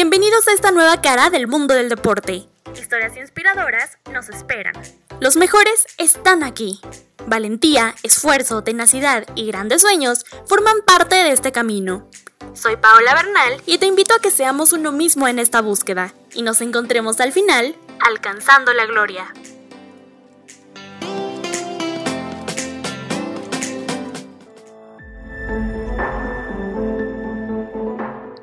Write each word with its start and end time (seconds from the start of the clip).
Bienvenidos 0.00 0.46
a 0.46 0.52
esta 0.52 0.70
nueva 0.70 1.00
cara 1.02 1.28
del 1.28 1.48
mundo 1.48 1.74
del 1.74 1.88
deporte. 1.88 2.46
Historias 2.72 3.16
inspiradoras 3.16 3.98
nos 4.12 4.28
esperan. 4.28 4.74
Los 5.18 5.34
mejores 5.34 5.88
están 5.98 6.44
aquí. 6.44 6.80
Valentía, 7.26 7.96
esfuerzo, 8.04 8.62
tenacidad 8.62 9.26
y 9.34 9.48
grandes 9.48 9.82
sueños 9.82 10.24
forman 10.46 10.82
parte 10.86 11.16
de 11.16 11.32
este 11.32 11.50
camino. 11.50 12.08
Soy 12.54 12.76
Paola 12.76 13.12
Bernal 13.12 13.60
y 13.66 13.78
te 13.78 13.86
invito 13.86 14.14
a 14.14 14.20
que 14.20 14.30
seamos 14.30 14.72
uno 14.72 14.92
mismo 14.92 15.26
en 15.26 15.40
esta 15.40 15.62
búsqueda 15.62 16.14
y 16.32 16.42
nos 16.42 16.60
encontremos 16.60 17.18
al 17.18 17.32
final 17.32 17.74
alcanzando 17.98 18.72
la 18.74 18.86
gloria. 18.86 19.34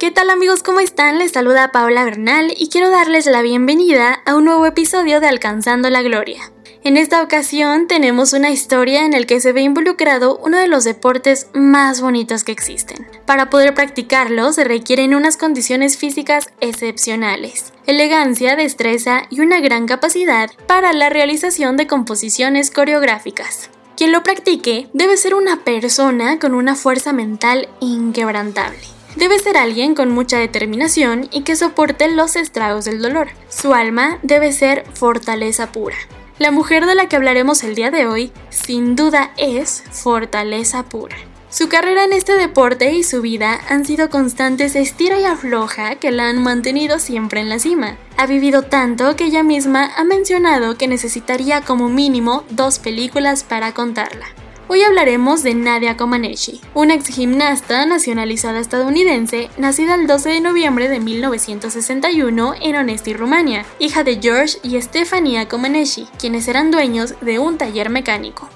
¿Qué 0.06 0.12
tal 0.12 0.30
amigos? 0.30 0.62
¿Cómo 0.62 0.82
están? 0.82 1.18
Les 1.18 1.32
saluda 1.32 1.72
Paola 1.72 2.04
Bernal 2.04 2.54
y 2.56 2.70
quiero 2.70 2.92
darles 2.92 3.26
la 3.26 3.42
bienvenida 3.42 4.22
a 4.28 4.36
un 4.36 4.46
nuevo 4.46 4.68
episodio 4.68 5.20
de 5.20 5.26
Alcanzando 5.26 5.90
la 5.90 6.04
Gloria. 6.04 6.52
En 6.84 6.96
esta 6.96 7.24
ocasión 7.24 7.88
tenemos 7.88 8.32
una 8.34 8.52
historia 8.52 9.04
en 9.04 9.14
la 9.14 9.24
que 9.24 9.40
se 9.40 9.52
ve 9.52 9.62
involucrado 9.62 10.38
uno 10.46 10.60
de 10.60 10.68
los 10.68 10.84
deportes 10.84 11.48
más 11.56 12.02
bonitos 12.02 12.44
que 12.44 12.52
existen. 12.52 13.08
Para 13.26 13.50
poder 13.50 13.74
practicarlo 13.74 14.54
se 14.54 14.64
requieren 14.64 15.16
unas 15.16 15.38
condiciones 15.38 15.98
físicas 15.98 16.50
excepcionales, 16.62 17.74
elegancia, 17.88 18.56
destreza 18.56 19.24
y 19.32 19.40
una 19.40 19.60
gran 19.60 19.88
capacidad 19.88 20.52
para 20.68 20.94
la 20.94 21.10
realización 21.10 21.78
de 21.78 21.88
composiciones 21.88 22.70
coreográficas. 22.70 23.72
Quien 23.98 24.12
lo 24.12 24.22
practique 24.22 24.88
debe 24.94 25.18
ser 25.18 25.34
una 25.34 25.64
persona 25.64 26.38
con 26.38 26.54
una 26.54 26.76
fuerza 26.76 27.12
mental 27.12 27.70
inquebrantable. 27.80 28.96
Debe 29.16 29.40
ser 29.40 29.58
alguien 29.58 29.96
con 29.96 30.12
mucha 30.12 30.38
determinación 30.38 31.30
y 31.32 31.42
que 31.42 31.56
soporte 31.56 32.10
los 32.10 32.36
estragos 32.36 32.84
del 32.86 33.02
dolor. 33.02 33.30
Su 33.48 33.74
alma 33.74 34.20
debe 34.24 34.52
ser 34.52 34.84
fortaleza 34.94 35.72
pura. 35.72 35.96
La 36.38 36.52
mujer 36.52 36.86
de 36.86 36.96
la 36.96 37.08
que 37.08 37.16
hablaremos 37.16 37.64
el 37.64 37.76
día 37.76 37.92
de 37.92 38.08
hoy, 38.08 38.34
sin 38.50 38.98
duda 38.98 39.32
es 39.38 39.84
fortaleza 39.90 40.84
pura. 40.84 41.16
Su 41.50 41.70
carrera 41.70 42.04
en 42.04 42.12
este 42.12 42.34
deporte 42.34 42.92
y 42.92 43.04
su 43.04 43.22
vida 43.22 43.62
han 43.70 43.86
sido 43.86 44.10
constantes 44.10 44.76
estira 44.76 45.18
y 45.18 45.24
afloja 45.24 45.96
que 45.96 46.12
la 46.12 46.28
han 46.28 46.44
mantenido 46.44 47.00
siempre 47.00 47.40
en 47.40 47.48
la 47.48 47.60
cima. 47.60 47.96
Ha 48.18 48.26
vivido 48.26 48.64
tanto 48.64 49.16
que 49.16 49.24
ella 49.24 49.44
misma 49.44 49.90
ha 49.96 50.04
mencionado 50.04 50.78
que 50.78 50.90
necesitaría 50.90 51.62
como 51.62 51.88
mínimo 51.88 52.44
dos 52.50 52.80
películas 52.80 53.46
para 53.46 53.74
contarla. 53.74 54.26
Hoy 54.68 54.82
hablaremos 54.82 55.44
de 55.44 55.54
Nadia 55.54 55.96
Comaneci, 55.96 56.60
una 56.74 56.96
ex 56.96 57.06
gimnasta 57.10 57.86
nacionalizada 57.86 58.60
estadounidense 58.60 59.52
nacida 59.60 59.94
el 59.94 60.08
12 60.08 60.30
de 60.30 60.42
noviembre 60.42 60.90
de 60.90 61.00
1961 61.00 62.56
en 62.60 62.76
Onesti, 62.76 63.14
Rumania, 63.14 63.64
hija 63.78 64.04
de 64.04 64.20
George 64.20 64.58
y 64.64 64.82
Stefania 64.82 65.48
Comaneci, 65.48 66.08
quienes 66.18 66.48
eran 66.48 66.72
dueños 66.72 67.14
de 67.22 67.38
un 67.38 67.60
taller 67.60 67.92
mecánico. 67.92 68.50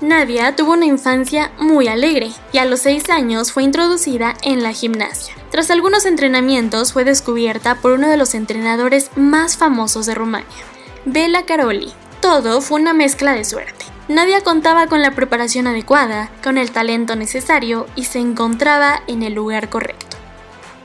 Nadia 0.00 0.56
tuvo 0.56 0.72
una 0.72 0.86
infancia 0.86 1.52
muy 1.60 1.86
alegre 1.86 2.32
y 2.52 2.58
a 2.58 2.64
los 2.64 2.80
6 2.80 3.08
años 3.10 3.52
fue 3.52 3.62
introducida 3.62 4.34
en 4.42 4.64
la 4.64 4.72
gimnasia. 4.72 5.36
Tras 5.52 5.70
algunos 5.70 6.06
entrenamientos 6.06 6.92
fue 6.92 7.04
descubierta 7.04 7.76
por 7.76 7.92
uno 7.92 8.08
de 8.08 8.16
los 8.16 8.34
entrenadores 8.34 9.10
más 9.14 9.56
famosos 9.56 10.06
de 10.06 10.16
Rumania, 10.16 10.48
Bela 11.04 11.46
Caroli. 11.46 11.92
Todo 12.20 12.60
fue 12.62 12.80
una 12.80 12.94
mezcla 12.94 13.32
de 13.34 13.44
suerte. 13.44 13.91
Nadia 14.12 14.42
contaba 14.42 14.88
con 14.88 15.00
la 15.00 15.12
preparación 15.12 15.66
adecuada, 15.66 16.30
con 16.44 16.58
el 16.58 16.70
talento 16.70 17.16
necesario 17.16 17.86
y 17.96 18.04
se 18.04 18.18
encontraba 18.18 19.02
en 19.06 19.22
el 19.22 19.32
lugar 19.32 19.70
correcto. 19.70 20.18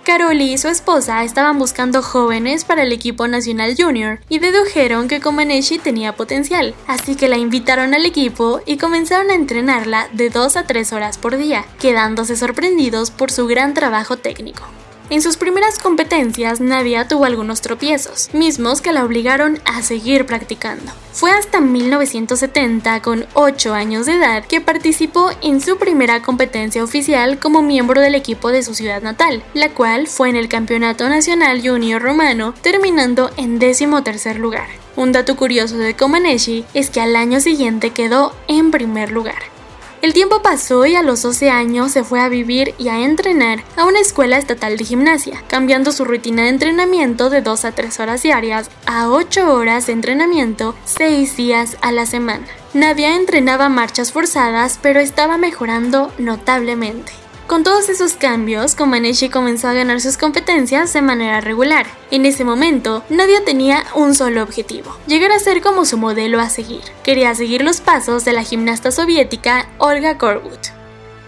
Caroli 0.06 0.54
y 0.54 0.58
su 0.58 0.70
esposa 0.70 1.26
estaban 1.26 1.60
buscando 1.60 2.02
jóvenes 2.02 2.64
para 2.64 2.84
el 2.84 2.94
equipo 2.94 3.28
nacional 3.28 3.76
junior 3.78 4.22
y 4.30 4.40
dedujeron 4.40 5.10
que 5.10 5.20
Comaneci 5.20 5.78
tenía 5.78 6.16
potencial, 6.16 6.74
así 6.88 7.18
que 7.18 7.28
la 7.28 7.38
invitaron 7.38 7.94
al 7.94 8.06
equipo 8.06 8.62
y 8.66 8.78
comenzaron 8.78 9.30
a 9.30 9.36
entrenarla 9.36 10.08
de 10.14 10.30
2 10.30 10.56
a 10.56 10.64
3 10.64 10.94
horas 10.94 11.18
por 11.18 11.36
día, 11.36 11.66
quedándose 11.82 12.38
sorprendidos 12.38 13.12
por 13.12 13.30
su 13.30 13.46
gran 13.48 13.74
trabajo 13.74 14.16
técnico. 14.16 14.64
En 15.10 15.22
sus 15.22 15.38
primeras 15.38 15.80
competencias, 15.80 16.60
Nadia 16.60 17.08
tuvo 17.08 17.24
algunos 17.24 17.62
tropiezos, 17.62 18.30
mismos 18.34 18.82
que 18.82 18.92
la 18.92 19.06
obligaron 19.06 19.60
a 19.64 19.82
seguir 19.82 20.26
practicando. 20.26 20.92
Fue 21.14 21.32
hasta 21.32 21.62
1970, 21.62 23.02
con 23.02 23.26
8 23.34 23.74
años 23.74 24.06
de 24.06 24.16
edad, 24.16 24.44
que 24.46 24.60
participó 24.60 25.32
en 25.42 25.62
su 25.62 25.78
primera 25.78 26.22
competencia 26.22 26.84
oficial 26.84 27.40
como 27.40 27.62
miembro 27.62 28.02
del 28.02 28.16
equipo 28.16 28.50
de 28.50 28.64
su 28.64 28.76
ciudad 28.76 29.02
natal, 29.02 29.44
la 29.54 29.70
cual 29.70 30.08
fue 30.08 30.28
en 30.28 30.36
el 30.36 30.50
Campeonato 30.50 31.08
Nacional 31.08 31.62
Junior 31.66 32.02
Romano, 32.02 32.54
terminando 32.62 33.32
en 33.38 33.60
décimo 33.60 34.04
tercer 34.04 34.38
lugar. 34.38 34.68
Un 34.98 35.14
dato 35.14 35.38
curioso 35.38 35.78
de 35.78 35.96
Comaneci 35.96 36.66
es 36.74 36.90
que 36.90 37.00
al 37.00 37.16
año 37.16 37.40
siguiente 37.40 37.92
quedó 37.92 38.36
en 38.50 38.72
primer 38.72 39.12
lugar. 39.12 39.57
El 40.04 40.14
tiempo 40.14 40.44
pasó 40.44 40.86
y 40.86 40.96
a 40.96 41.02
los 41.02 41.24
12 41.24 41.50
años 41.50 41.92
se 41.92 42.04
fue 42.04 42.20
a 42.20 42.30
vivir 42.30 42.76
y 42.78 42.90
a 42.90 43.00
entrenar 43.00 43.64
a 43.76 43.86
una 43.86 44.00
escuela 44.00 44.38
estatal 44.38 44.78
de 44.78 44.86
gimnasia, 44.86 45.44
cambiando 45.48 45.92
su 45.92 46.06
rutina 46.06 46.44
de 46.44 46.50
entrenamiento 46.50 47.32
de 47.32 47.42
2 47.42 47.66
a 47.66 47.72
3 47.72 48.00
horas 48.00 48.22
diarias 48.22 48.70
a 48.86 49.10
8 49.10 49.52
horas 49.52 49.88
de 49.88 49.94
entrenamiento 49.94 50.76
6 50.86 51.36
días 51.36 51.78
a 51.82 51.92
la 51.92 52.06
semana. 52.06 52.46
Nadia 52.76 53.16
entrenaba 53.16 53.70
marchas 53.70 54.12
forzadas, 54.12 54.78
pero 54.82 55.00
estaba 55.00 55.40
mejorando 55.40 56.14
notablemente. 56.20 57.12
Con 57.48 57.64
todos 57.64 57.88
esos 57.88 58.16
cambios, 58.16 58.76
Comaneci 58.76 59.30
comenzó 59.30 59.70
a 59.70 59.74
ganar 59.74 60.02
sus 60.02 60.18
competencias 60.18 60.92
de 60.92 61.02
manera 61.02 61.40
regular. 61.40 61.88
En 62.12 62.26
ese 62.26 62.44
momento, 62.44 63.06
Nadia 63.10 63.46
tenía 63.46 63.86
un 63.96 64.14
solo 64.14 64.44
objetivo, 64.44 64.94
llegar 65.08 65.32
a 65.32 65.40
ser 65.40 65.62
como 65.62 65.86
su 65.86 65.98
modelo 65.98 66.42
a 66.42 66.50
seguir. 66.50 66.82
Quería 67.06 67.34
seguir 67.36 67.64
los 67.64 67.80
pasos 67.80 68.26
de 68.26 68.34
la 68.34 68.44
gimnasta 68.44 68.92
soviética 68.92 69.70
Olga 69.78 70.18
Korbut. 70.18 70.77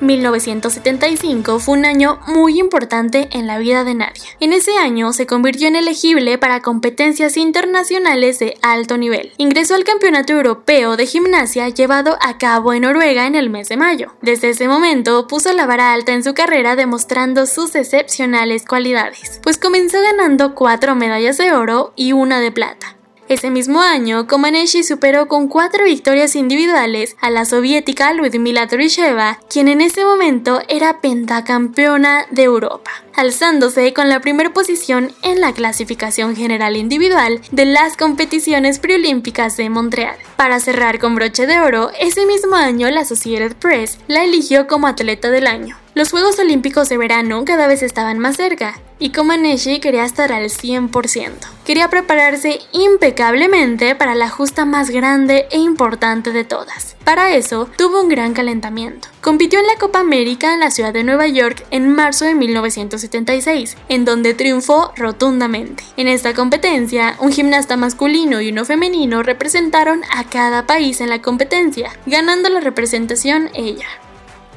1975 0.02 1.60
fue 1.60 1.78
un 1.78 1.86
año 1.86 2.20
muy 2.28 2.60
importante 2.60 3.30
en 3.32 3.48
la 3.48 3.58
vida 3.58 3.84
de 3.84 3.96
Nadia. 3.96 4.30
En 4.40 4.54
ese 4.54 4.78
año 4.78 5.12
se 5.14 5.26
convirtió 5.26 5.68
en 5.68 5.76
elegible 5.76 6.38
para 6.38 6.62
competencias 6.62 7.38
internacionales 7.38 8.40
de 8.40 8.58
alto 8.62 8.98
nivel. 8.98 9.34
Ingresó 9.38 9.76
al 9.76 9.84
Campeonato 9.84 10.34
Europeo 10.34 10.98
de 10.98 11.06
Gimnasia 11.06 11.70
llevado 11.70 12.18
a 12.22 12.38
cabo 12.38 12.74
en 12.74 12.84
Noruega 12.84 13.28
en 13.28 13.36
el 13.36 13.50
mes 13.50 13.70
de 13.70 13.78
mayo. 13.78 14.14
Desde 14.22 14.50
ese 14.50 14.68
momento 14.68 15.28
puso 15.28 15.54
la 15.54 15.66
vara 15.66 15.94
alta 15.94 16.14
en 16.14 16.24
su 16.24 16.34
carrera 16.34 16.76
demostrando 16.76 17.46
sus 17.46 17.76
excepcionales 17.76 18.66
cualidades, 18.66 19.40
pues 19.44 19.58
comenzó 19.58 20.02
ganando 20.02 20.56
cuatro 20.56 20.96
medallas 20.96 21.38
de 21.38 21.52
oro 21.52 21.94
y 21.96 22.14
una 22.14 22.40
de 22.40 22.52
plata. 22.52 22.99
Ese 23.30 23.52
mismo 23.52 23.80
año, 23.80 24.26
Comaneci 24.26 24.84
superó 24.84 25.28
con 25.28 25.48
cuatro 25.48 25.86
victorias 25.86 26.36
individuales 26.36 27.16
a 27.22 27.30
la 27.30 27.46
soviética 27.46 28.12
Ludmila 28.12 28.68
Torisheva, 28.68 29.38
quien 29.48 29.68
en 29.68 29.82
ese 29.82 30.04
momento 30.04 30.64
era 30.68 31.00
pentacampeona 31.00 32.26
de 32.32 32.42
Europa, 32.42 32.90
alzándose 33.16 33.94
con 33.94 34.10
la 34.10 34.20
primera 34.20 34.52
posición 34.52 35.12
en 35.22 35.42
la 35.42 35.54
clasificación 35.54 36.36
general 36.36 36.76
individual 36.76 37.40
de 37.52 37.66
las 37.66 37.96
competiciones 37.96 38.80
preolímpicas 38.80 39.58
de 39.58 39.70
Montreal. 39.70 40.16
Para 40.36 40.60
cerrar 40.60 40.98
con 40.98 41.14
broche 41.14 41.46
de 41.46 41.60
oro, 41.60 41.92
ese 42.00 42.26
mismo 42.26 42.56
año 42.56 42.90
la 42.90 43.02
Associated 43.02 43.56
Press 43.58 44.00
la 44.08 44.24
eligió 44.24 44.66
como 44.66 44.88
atleta 44.88 45.30
del 45.30 45.46
año. 45.46 45.78
Los 46.00 46.12
Juegos 46.12 46.40
Olímpicos 46.40 46.88
de 46.88 46.98
verano 46.98 47.44
cada 47.44 47.68
vez 47.68 47.84
estaban 47.84 48.20
más 48.20 48.38
cerca, 48.38 48.80
y 49.00 49.10
Comaneci 49.10 49.82
quería 49.82 50.06
estar 50.06 50.32
al 50.32 50.46
100%. 50.46 51.34
Quería 51.66 51.90
prepararse 51.90 52.62
impecablemente 52.72 53.96
para 53.96 54.16
la 54.16 54.30
justa 54.30 54.64
más 54.64 54.92
grande 54.92 55.50
e 55.52 55.58
importante 55.58 56.32
de 56.32 56.46
todas. 56.46 56.96
Para 57.04 57.36
eso, 57.36 57.68
tuvo 57.78 58.02
un 58.02 58.08
gran 58.08 58.32
calentamiento. 58.32 59.10
Compitió 59.20 59.60
en 59.60 59.68
la 59.68 59.76
Copa 59.78 60.00
América 60.00 60.54
en 60.54 60.62
la 60.62 60.72
ciudad 60.72 60.94
de 60.94 61.04
Nueva 61.04 61.28
York 61.28 61.66
en 61.70 61.94
marzo 61.94 62.24
de 62.24 62.34
1976, 62.34 63.76
en 63.90 64.06
donde 64.06 64.34
triunfó 64.34 64.94
rotundamente. 64.96 65.84
En 65.98 66.08
esta 66.08 66.34
competencia, 66.34 67.18
un 67.20 67.34
gimnasta 67.34 67.76
masculino 67.76 68.40
y 68.40 68.52
uno 68.52 68.64
femenino 68.64 69.22
representaron 69.22 70.04
a 70.16 70.24
cada 70.24 70.66
país 70.66 71.02
en 71.02 71.10
la 71.10 71.22
competencia, 71.22 71.92
ganando 72.06 72.48
la 72.48 72.62
representación 72.62 73.50
ella. 73.54 73.88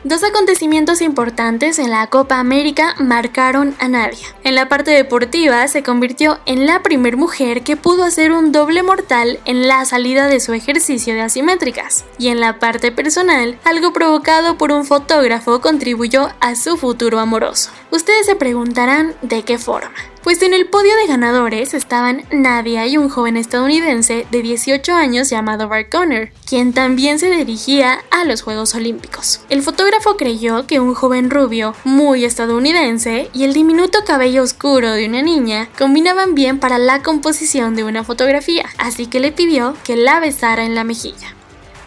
Dos 0.04 0.25
acontecimientos 0.25 1.00
importantes 1.00 1.78
en 1.78 1.90
la 1.90 2.08
Copa 2.08 2.40
América 2.40 2.96
marcaron 2.99 3.76
a 3.78 3.87
Nadia. 3.87 4.26
En 4.43 4.56
la 4.56 4.69
parte 4.69 4.90
deportiva 4.90 5.69
se 5.69 5.84
convirtió 5.84 6.40
en 6.44 6.66
la 6.66 6.82
primera 6.82 7.16
mujer 7.16 7.62
que 7.62 7.76
pudo 7.76 8.02
hacer 8.02 8.32
un 8.32 8.50
doble 8.50 8.82
mortal 8.82 9.38
en 9.44 9.69
la 9.69 9.84
salida 9.84 10.26
de 10.26 10.40
su 10.40 10.54
ejercicio 10.54 11.14
de 11.14 11.20
asimétricas. 11.20 12.04
Y 12.19 12.28
en 12.28 12.40
la 12.40 12.58
parte 12.58 12.90
personal, 12.90 13.56
algo 13.62 13.93
provocado 13.93 14.58
por 14.58 14.72
un 14.72 14.84
fotógrafo 14.84 15.60
contribuyó 15.60 16.31
a 16.40 16.56
su 16.56 16.76
futuro 16.76 17.20
amoroso. 17.20 17.70
Ustedes 17.93 18.26
se 18.26 18.34
preguntarán 18.34 19.14
de 19.22 19.44
qué 19.44 19.56
forma. 19.56 19.93
Pues 20.23 20.41
en 20.43 20.55
el 20.55 20.67
podio 20.67 20.95
de 20.97 21.09
ganadores 21.09 21.75
estaban 21.75 22.25
Nadia 22.31 22.87
y 22.87 22.97
un 22.97 23.09
joven 23.09 23.37
estadounidense 23.37 24.27
de 24.31 24.43
18 24.43 24.93
años 24.95 25.29
llamado 25.29 25.69
Bart 25.69 25.91
Conner, 25.91 26.33
quien 26.49 26.73
también 26.73 27.19
se 27.19 27.31
dirigía 27.31 27.99
a 28.11 28.25
los 28.25 28.43
Juegos 28.43 28.75
Olímpicos. 28.75 29.41
El 29.49 29.63
fotógrafo 29.63 30.17
creyó 30.17 30.67
que 30.67 30.79
un 30.79 30.95
joven 30.95 31.29
rubio, 31.29 31.75
muy 31.85 32.25
estadounidense, 32.25 33.31
y 33.33 33.45
el 33.45 33.53
diminuto 33.53 34.01
cabello 34.07 34.43
oscuro 34.43 34.93
de 34.93 35.07
una 35.07 35.23
niña 35.23 35.69
combinaban 35.77 36.35
bien 36.35 36.61
para 36.61 36.79
la 36.79 37.03
composición 37.03 37.75
de 37.75 37.85
una 37.85 38.05
fotografía, 38.05 38.67
así 38.79 39.07
que 39.07 39.21
le 39.21 39.33
pidió 39.33 39.75
que 39.85 39.97
la 39.97 40.21
besara 40.21 40.65
en 40.65 40.75
la 40.75 40.85
mejilla. 40.85 41.35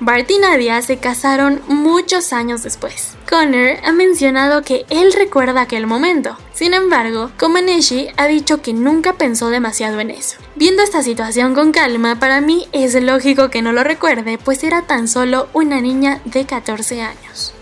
Bart 0.02 0.30
y 0.30 0.40
Nadia 0.40 0.82
se 0.82 0.98
casaron 0.98 1.62
muchos 1.68 2.34
años 2.34 2.64
después. 2.64 3.15
Connor 3.30 3.78
ha 3.84 3.92
mencionado 3.92 4.62
que 4.62 4.86
él 4.90 5.14
recuerda 5.14 5.62
aquel 5.62 5.88
momento. 5.88 6.38
Sin 6.54 6.74
embargo, 6.74 7.32
Komaneshi 7.38 8.10
ha 8.18 8.28
dicho 8.28 8.62
que 8.62 8.74
nunca 8.74 9.14
pensó 9.14 9.50
demasiado 9.50 10.00
en 10.00 10.12
eso. 10.12 10.38
Viendo 10.56 10.84
esta 10.84 11.02
situación 11.02 11.54
con 11.54 11.72
calma, 11.72 12.20
para 12.20 12.42
mí 12.42 12.68
es 12.72 12.94
lógico 13.02 13.50
que 13.50 13.62
no 13.62 13.72
lo 13.74 13.84
recuerde, 13.84 14.38
pues 14.38 14.64
era 14.64 14.84
tan 14.84 15.08
solo 15.08 15.50
una 15.54 15.82
niña 15.82 16.22
de 16.26 16.46
14 16.46 17.02
años. 17.02 17.54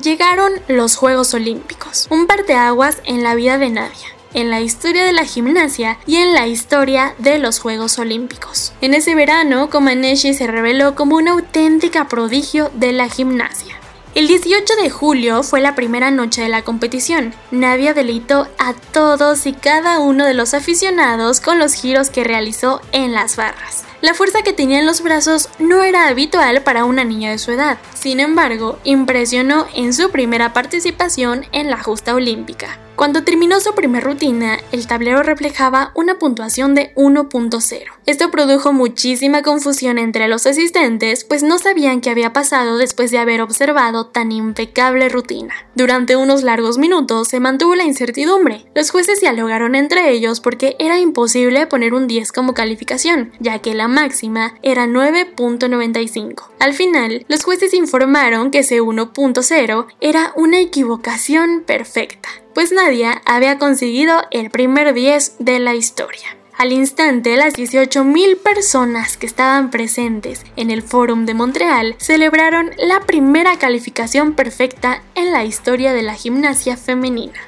Llegaron 0.00 0.52
los 0.68 0.96
Juegos 0.96 1.32
Olímpicos, 1.34 2.06
un 2.10 2.26
parteaguas 2.26 2.98
en 3.04 3.22
la 3.22 3.34
vida 3.34 3.58
de 3.58 3.70
Nadia 3.70 4.16
en 4.36 4.50
la 4.50 4.60
historia 4.60 5.04
de 5.04 5.14
la 5.14 5.24
gimnasia 5.24 5.98
y 6.06 6.16
en 6.16 6.34
la 6.34 6.46
historia 6.46 7.14
de 7.16 7.38
los 7.38 7.58
Juegos 7.58 7.98
Olímpicos. 7.98 8.74
En 8.82 8.92
ese 8.92 9.14
verano, 9.14 9.70
Komaneshi 9.70 10.34
se 10.34 10.46
reveló 10.46 10.94
como 10.94 11.16
una 11.16 11.32
auténtica 11.32 12.06
prodigio 12.06 12.70
de 12.74 12.92
la 12.92 13.08
gimnasia. 13.08 13.75
El 14.16 14.28
18 14.28 14.76
de 14.82 14.88
julio 14.88 15.42
fue 15.42 15.60
la 15.60 15.74
primera 15.74 16.10
noche 16.10 16.40
de 16.40 16.48
la 16.48 16.62
competición. 16.62 17.34
Nadia 17.50 17.92
deleitó 17.92 18.48
a 18.58 18.72
todos 18.72 19.44
y 19.44 19.52
cada 19.52 19.98
uno 19.98 20.24
de 20.24 20.32
los 20.32 20.54
aficionados 20.54 21.42
con 21.42 21.58
los 21.58 21.74
giros 21.74 22.08
que 22.08 22.24
realizó 22.24 22.80
en 22.92 23.12
las 23.12 23.36
barras. 23.36 23.85
La 24.02 24.14
fuerza 24.14 24.42
que 24.42 24.52
tenía 24.52 24.78
en 24.78 24.86
los 24.86 25.02
brazos 25.02 25.48
no 25.58 25.82
era 25.82 26.08
habitual 26.08 26.62
para 26.62 26.84
una 26.84 27.04
niña 27.04 27.30
de 27.30 27.38
su 27.38 27.52
edad. 27.52 27.78
Sin 27.94 28.20
embargo, 28.20 28.78
impresionó 28.84 29.66
en 29.74 29.94
su 29.94 30.10
primera 30.10 30.52
participación 30.52 31.46
en 31.52 31.70
la 31.70 31.82
justa 31.82 32.14
olímpica. 32.14 32.78
Cuando 32.96 33.24
terminó 33.24 33.60
su 33.60 33.74
primer 33.74 34.04
rutina, 34.04 34.58
el 34.72 34.86
tablero 34.86 35.22
reflejaba 35.22 35.92
una 35.94 36.18
puntuación 36.18 36.74
de 36.74 36.94
1.0. 36.94 37.82
Esto 38.06 38.30
produjo 38.30 38.72
muchísima 38.72 39.42
confusión 39.42 39.98
entre 39.98 40.28
los 40.28 40.46
asistentes, 40.46 41.22
pues 41.24 41.42
no 41.42 41.58
sabían 41.58 42.00
qué 42.00 42.08
había 42.08 42.32
pasado 42.32 42.78
después 42.78 43.10
de 43.10 43.18
haber 43.18 43.42
observado 43.42 44.06
tan 44.06 44.32
impecable 44.32 45.10
rutina. 45.10 45.52
Durante 45.74 46.16
unos 46.16 46.42
largos 46.42 46.78
minutos 46.78 47.28
se 47.28 47.38
mantuvo 47.38 47.74
la 47.74 47.84
incertidumbre. 47.84 48.64
Los 48.74 48.90
jueces 48.90 49.20
dialogaron 49.20 49.74
entre 49.74 50.10
ellos 50.12 50.40
porque 50.40 50.74
era 50.78 50.98
imposible 50.98 51.66
poner 51.66 51.92
un 51.92 52.06
10 52.06 52.32
como 52.32 52.54
calificación, 52.54 53.30
ya 53.40 53.58
que 53.58 53.74
la 53.74 53.85
máxima 53.88 54.54
era 54.62 54.86
9.95. 54.86 56.48
Al 56.58 56.72
final, 56.72 57.24
los 57.28 57.44
jueces 57.44 57.74
informaron 57.74 58.50
que 58.50 58.60
ese 58.60 58.80
1.0 58.80 59.86
era 60.00 60.32
una 60.36 60.60
equivocación 60.60 61.62
perfecta 61.66 62.28
pues 62.56 62.72
Nadia 62.72 63.20
había 63.26 63.58
conseguido 63.58 64.22
el 64.30 64.48
primer 64.48 64.94
10 64.94 65.34
de 65.40 65.58
la 65.58 65.74
historia. 65.74 66.38
Al 66.56 66.72
instante, 66.72 67.36
las 67.36 67.54
18.000 67.54 68.38
personas 68.38 69.18
que 69.18 69.26
estaban 69.26 69.70
presentes 69.70 70.42
en 70.56 70.70
el 70.70 70.80
Fórum 70.80 71.26
de 71.26 71.34
Montreal 71.34 71.96
celebraron 71.98 72.70
la 72.78 73.00
primera 73.00 73.58
calificación 73.58 74.32
perfecta 74.32 75.02
en 75.14 75.32
la 75.32 75.44
historia 75.44 75.92
de 75.92 76.00
la 76.00 76.14
gimnasia 76.14 76.78
femenina. 76.78 77.38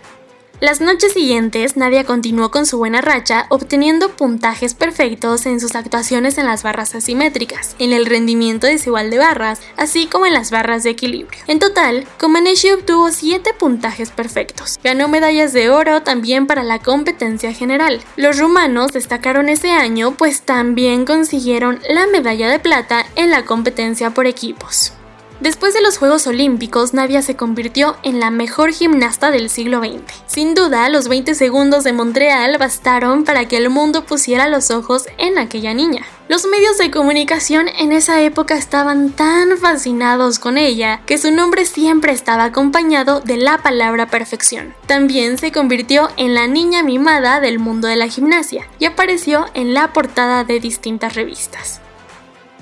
Las 0.61 0.81
noches 0.81 1.13
siguientes, 1.13 1.77
Nadia 1.77 2.03
continuó 2.03 2.51
con 2.51 2.67
su 2.67 2.79
buena 2.79 3.01
racha, 3.01 3.47
obteniendo 3.49 4.09
puntajes 4.17 4.75
perfectos 4.75 5.47
en 5.47 5.61
sus 5.61 5.77
actuaciones 5.77 6.37
en 6.37 6.47
las 6.47 6.65
barras 6.65 6.97
asimétricas, 6.97 7.77
en 7.79 7.93
el 7.93 8.07
rendimiento 8.07 8.67
desigual 8.67 9.09
de 9.09 9.19
barras, 9.19 9.61
así 9.77 10.07
como 10.07 10.27
en 10.27 10.35
las 10.35 10.51
barras 10.51 10.83
de 10.83 10.91
equilibrio. 10.91 11.41
En 11.47 11.61
total, 11.61 12.09
Komaneshi 12.19 12.73
obtuvo 12.73 13.13
7 13.13 13.51
puntajes 13.57 14.11
perfectos. 14.11 14.81
Ganó 14.83 15.07
medallas 15.07 15.53
de 15.53 15.71
oro 15.71 16.03
también 16.03 16.49
para 16.49 16.65
la 16.65 16.81
competencia 16.81 17.53
general. 17.53 18.01
Los 18.17 18.41
rumanos 18.41 18.93
destacaron 18.93 19.49
ese 19.49 19.71
año, 19.71 20.17
pues 20.17 20.43
también 20.43 21.05
consiguieron 21.05 21.79
la 21.89 22.09
medalla 22.09 22.49
de 22.49 22.59
plata 22.59 23.07
en 23.15 23.31
la 23.31 23.45
competencia 23.45 24.11
por 24.11 24.27
equipos. 24.27 24.93
Después 25.41 25.73
de 25.73 25.81
los 25.83 25.99
Juegos 25.99 26.27
Olímpicos, 26.27 26.95
Nadia 26.95 27.23
se 27.23 27.37
convirtió 27.37 27.97
en 28.03 28.19
la 28.19 28.31
mejor 28.31 28.73
gimnasta 28.73 29.31
del 29.31 29.51
siglo 29.51 29.79
XX. 29.79 30.03
Sin 30.27 30.57
duda, 30.57 30.89
los 30.89 31.07
20 31.07 31.37
segundos 31.37 31.85
de 31.85 31.93
Montreal 31.93 32.59
bastaron 32.59 33.23
para 33.23 33.47
que 33.47 33.57
el 33.57 33.71
mundo 33.71 34.05
pusiera 34.05 34.49
los 34.49 34.73
ojos 34.73 35.07
en 35.17 35.39
aquella 35.39 35.75
niña. 35.75 36.05
Los 36.29 36.45
medios 36.47 36.77
de 36.79 36.91
comunicación 36.91 37.69
en 37.69 37.93
esa 37.93 38.21
época 38.21 38.57
estaban 38.57 39.11
tan 39.11 39.57
fascinados 39.59 40.41
con 40.41 40.59
ella 40.59 41.03
que 41.07 41.19
su 41.19 41.31
nombre 41.31 41.67
siempre 41.67 42.13
estaba 42.13 42.45
acompañado 42.45 43.21
de 43.21 43.37
la 43.37 43.59
palabra 43.59 44.09
perfección. 44.09 44.75
También 44.87 45.39
se 45.39 45.53
convirtió 45.53 46.09
en 46.17 46.35
la 46.35 46.49
niña 46.49 46.83
mimada 46.83 47.39
del 47.39 47.61
mundo 47.61 47.87
de 47.87 47.97
la 47.97 48.09
gimnasia 48.09 48.67
y 48.81 48.87
apareció 48.87 49.47
en 49.55 49.73
la 49.73 49.93
portada 49.93 50.43
de 50.43 50.59
distintas 50.59 51.15
revistas. 51.15 51.81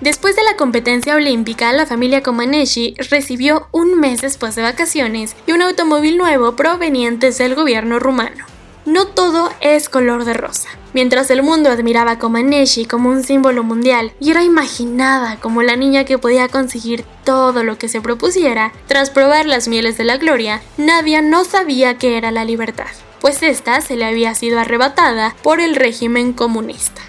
Después 0.00 0.37
de 0.37 0.44
la 0.44 0.56
competencia 0.56 1.14
olímpica, 1.14 1.72
la 1.72 1.87
familia 1.87 2.22
Komaneshi 2.22 2.94
recibió 3.10 3.69
un 3.72 3.98
mes 3.98 4.20
después 4.20 4.54
de 4.54 4.60
vacaciones 4.60 5.34
y 5.46 5.52
un 5.52 5.62
automóvil 5.62 6.19
nuevo 6.19 6.54
proveniente 6.54 7.31
del 7.31 7.54
gobierno 7.54 7.98
rumano. 7.98 8.44
No 8.84 9.06
todo 9.06 9.50
es 9.62 9.88
color 9.88 10.26
de 10.26 10.34
rosa. 10.34 10.69
Mientras 10.93 11.31
el 11.31 11.43
mundo 11.43 11.70
admiraba 11.70 12.12
a 12.12 12.19
Komaneshi 12.19 12.84
como 12.84 13.08
un 13.08 13.25
símbolo 13.25 13.64
mundial 13.64 14.12
y 14.20 14.32
era 14.32 14.44
imaginada 14.44 15.38
como 15.40 15.62
la 15.62 15.76
niña 15.76 16.04
que 16.04 16.19
podía 16.19 16.48
conseguir 16.48 17.06
todo 17.25 17.64
lo 17.64 17.78
que 17.78 17.88
se 17.88 18.02
propusiera, 18.02 18.72
tras 18.87 19.08
probar 19.08 19.46
las 19.46 19.66
mieles 19.66 19.96
de 19.96 20.04
la 20.04 20.19
gloria, 20.19 20.60
Nadia 20.76 21.22
no 21.22 21.44
sabía 21.44 21.96
qué 21.96 22.19
era 22.19 22.31
la 22.31 22.44
libertad, 22.44 22.87
pues 23.20 23.43
esta 23.43 23.81
se 23.81 23.96
le 23.96 24.04
había 24.04 24.34
sido 24.34 24.60
arrebatada 24.60 25.34
por 25.43 25.60
el 25.60 25.75
régimen 25.75 26.34
comunista 26.34 27.02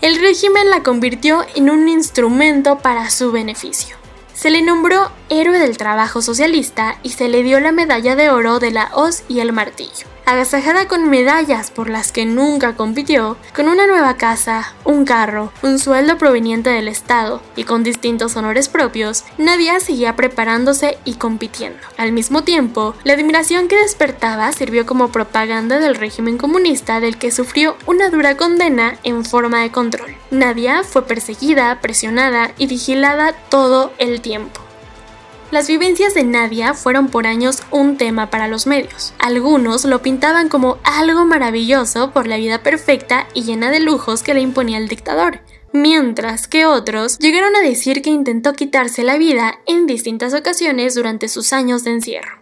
el 0.00 0.20
régimen 0.20 0.70
la 0.70 0.82
convirtió 0.82 1.44
en 1.54 1.68
un 1.70 1.88
instrumento 1.88 2.78
para 2.78 3.10
su 3.10 3.32
beneficio. 3.32 3.96
Se 4.32 4.50
le 4.50 4.62
nombró 4.62 5.10
héroe 5.28 5.58
del 5.58 5.76
trabajo 5.76 6.22
socialista 6.22 6.98
y 7.02 7.10
se 7.10 7.28
le 7.28 7.42
dio 7.42 7.60
la 7.60 7.72
medalla 7.72 8.16
de 8.16 8.30
oro 8.30 8.58
de 8.58 8.70
la 8.70 8.90
hoz 8.94 9.24
y 9.28 9.40
el 9.40 9.52
martillo 9.52 10.06
agasajada 10.26 10.88
con 10.88 11.08
medallas 11.08 11.70
por 11.70 11.90
las 11.90 12.12
que 12.12 12.26
nunca 12.26 12.76
compitió, 12.76 13.36
con 13.54 13.68
una 13.68 13.86
nueva 13.86 14.16
casa, 14.16 14.74
un 14.84 15.04
carro, 15.04 15.52
un 15.62 15.78
sueldo 15.78 16.18
proveniente 16.18 16.70
del 16.70 16.88
Estado 16.88 17.42
y 17.56 17.64
con 17.64 17.82
distintos 17.82 18.36
honores 18.36 18.68
propios, 18.68 19.24
Nadia 19.38 19.80
seguía 19.80 20.16
preparándose 20.16 20.98
y 21.04 21.14
compitiendo. 21.14 21.78
Al 21.96 22.12
mismo 22.12 22.42
tiempo, 22.42 22.94
la 23.04 23.14
admiración 23.14 23.68
que 23.68 23.80
despertaba 23.80 24.52
sirvió 24.52 24.86
como 24.86 25.12
propaganda 25.12 25.78
del 25.78 25.94
régimen 25.94 26.38
comunista 26.38 27.00
del 27.00 27.18
que 27.18 27.30
sufrió 27.30 27.76
una 27.86 28.10
dura 28.10 28.36
condena 28.36 28.98
en 29.02 29.24
forma 29.24 29.60
de 29.60 29.70
control. 29.70 30.14
Nadia 30.30 30.82
fue 30.84 31.06
perseguida, 31.06 31.80
presionada 31.80 32.52
y 32.56 32.66
vigilada 32.66 33.32
todo 33.32 33.92
el 33.98 34.20
tiempo. 34.20 34.60
Las 35.50 35.66
vivencias 35.66 36.14
de 36.14 36.22
Nadia 36.22 36.74
fueron 36.74 37.08
por 37.08 37.26
años 37.26 37.64
un 37.72 37.96
tema 37.96 38.30
para 38.30 38.46
los 38.46 38.68
medios. 38.68 39.12
Algunos 39.18 39.84
lo 39.84 40.00
pintaban 40.00 40.48
como 40.48 40.78
algo 40.84 41.24
maravilloso 41.24 42.12
por 42.12 42.28
la 42.28 42.36
vida 42.36 42.62
perfecta 42.62 43.26
y 43.34 43.42
llena 43.42 43.72
de 43.72 43.80
lujos 43.80 44.22
que 44.22 44.32
le 44.32 44.42
imponía 44.42 44.78
el 44.78 44.86
dictador, 44.86 45.40
mientras 45.72 46.46
que 46.46 46.66
otros 46.66 47.18
llegaron 47.18 47.56
a 47.56 47.62
decir 47.62 48.00
que 48.00 48.10
intentó 48.10 48.52
quitarse 48.52 49.02
la 49.02 49.18
vida 49.18 49.58
en 49.66 49.88
distintas 49.88 50.34
ocasiones 50.34 50.94
durante 50.94 51.26
sus 51.26 51.52
años 51.52 51.82
de 51.82 51.94
encierro. 51.94 52.38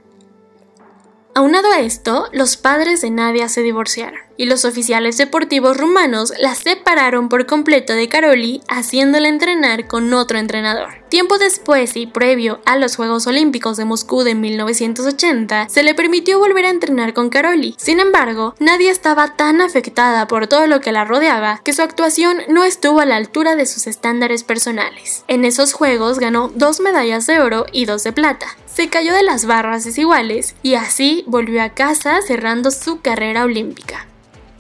Aunado 1.35 1.73
a 1.73 1.81
esto, 1.81 2.27
los 2.33 2.59
padres 2.59 3.01
de 3.01 3.11
Nadia 3.11 3.49
se 3.49 3.63
divorciaron 3.63 4.28
y 4.39 4.47
los 4.47 4.65
oficiales 4.65 5.19
deportivos 5.19 5.77
rumanos 5.77 6.33
la 6.39 6.55
separaron 6.55 7.29
por 7.29 7.45
completo 7.45 7.93
de 7.93 8.09
Caroli, 8.09 8.63
haciéndola 8.69 9.29
entrenar 9.29 9.87
con 9.87 10.15
otro 10.15 10.39
entrenador. 10.39 10.95
Tiempo 11.11 11.39
después 11.39 11.97
y 11.97 12.07
previo 12.07 12.61
a 12.65 12.77
los 12.77 12.97
Juegos 12.97 13.27
Olímpicos 13.27 13.77
de 13.77 13.85
Moscú 13.85 14.23
de 14.23 14.35
1980, 14.35 15.69
se 15.69 15.83
le 15.83 15.95
permitió 15.95 16.39
volver 16.39 16.65
a 16.67 16.71
entrenar 16.71 17.13
con 17.13 17.29
Caroli. 17.29 17.75
Sin 17.79 18.01
embargo, 18.01 18.55
Nadia 18.61 18.93
estaba 18.93 19.37
tan 19.37 19.61
afectada 19.61 20.29
por 20.29 20.47
todo 20.47 20.67
lo 20.67 20.81
que 20.81 20.93
la 20.93 21.05
rodeaba 21.05 21.61
que 21.65 21.73
su 21.73 21.83
actuación 21.83 22.39
no 22.49 22.65
estuvo 22.65 23.01
a 23.01 23.07
la 23.07 23.17
altura 23.17 23.57
de 23.57 23.67
sus 23.67 23.87
estándares 23.87 24.45
personales. 24.45 25.25
En 25.27 25.45
esos 25.45 25.73
Juegos 25.73 26.21
ganó 26.21 26.49
dos 26.55 26.81
medallas 26.81 27.27
de 27.27 27.41
oro 27.41 27.67
y 27.73 27.85
dos 27.85 28.05
de 28.05 28.13
plata 28.13 28.47
se 28.79 28.89
cayó 28.89 29.13
de 29.13 29.25
las 29.25 29.45
barras 29.45 29.83
desiguales 29.83 30.55
y 30.63 30.75
así 30.75 31.25
volvió 31.27 31.65
a 31.65 31.71
casa 31.71 32.21
cerrando 32.25 32.71
su 32.71 33.01
carrera 33.01 33.43
olímpica. 33.43 34.07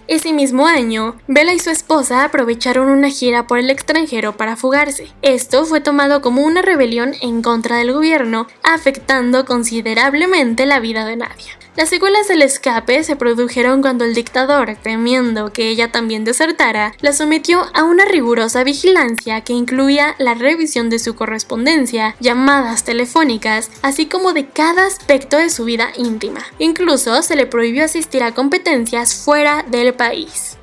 Ese 0.09 0.33
mismo 0.33 0.67
año, 0.67 1.17
Bella 1.27 1.53
y 1.53 1.59
su 1.59 1.69
esposa 1.69 2.25
aprovecharon 2.25 2.89
una 2.89 3.11
gira 3.11 3.47
por 3.47 3.59
el 3.59 3.69
extranjero 3.69 4.39
para 4.39 4.57
fugarse. 4.57 5.13
Esto 5.21 5.67
fue 5.67 5.83
tomado 5.83 6.23
como 6.23 6.41
una 6.43 6.63
rebelión 6.63 7.13
en 7.21 7.43
contra 7.43 7.77
del 7.77 7.93
gobierno, 7.93 8.47
afectando 8.63 9.45
considerablemente 9.45 10.65
la 10.65 10.81
vida 10.81 11.05
de 11.05 11.17
Nadia. 11.17 11.59
Las 11.79 11.91
secuelas 11.91 12.27
del 12.27 12.43
escape 12.43 13.05
se 13.05 13.15
produjeron 13.15 13.83
cuando 13.83 14.05
el 14.05 14.13
dictador, 14.13 14.77
temiendo 14.83 15.53
que 15.53 15.69
ella 15.69 15.93
también 15.93 16.25
desertara, 16.25 16.93
la 17.01 17.13
sometió 17.13 17.67
a 17.73 17.85
una 17.85 18.05
rigurosa 18.05 18.65
vigilancia 18.65 19.43
que 19.43 19.53
incluía 19.53 20.17
la 20.19 20.35
revisión 20.35 20.91
de 20.91 20.99
su 20.99 21.15
correspondencia, 21.15 22.17
llamadas 22.19 22.83
telefónicas, 22.83 23.71
así 23.83 24.07
como 24.07 24.33
de 24.33 24.49
cada 24.49 24.87
aspecto 24.87 25.37
de 25.37 25.51
su 25.51 25.67
vida 25.67 25.93
íntima. 25.97 26.45
Incluso 26.59 27.23
se 27.23 27.37
le 27.37 27.47
prohibió 27.47 27.85
asistir 27.85 28.25
a 28.25 28.35
competencias 28.35 29.15
fuera 29.15 29.65
del 29.71 29.95
país. 29.95 30.58